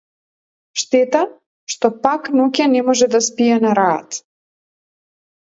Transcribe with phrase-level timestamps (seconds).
[0.83, 1.21] Штета
[1.73, 4.21] што пак ноќе не може да спие на раат.